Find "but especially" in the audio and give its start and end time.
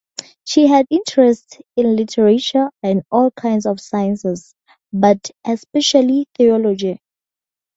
4.91-6.25